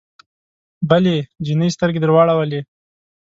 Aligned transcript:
بلې 0.89 1.17
جینۍ 1.45 1.69
سترګې 1.75 1.99
درواړولې 2.03 2.59